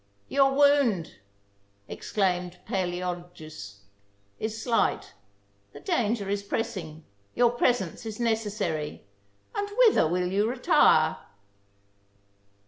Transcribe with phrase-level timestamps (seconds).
[0.37, 1.17] "Your wound,"
[1.87, 3.81] exclaimed Palaeologus,"
[4.39, 5.13] is slight;
[5.73, 9.03] the danger is pressing; your presence is necessary;
[9.53, 11.17] and whither will you retire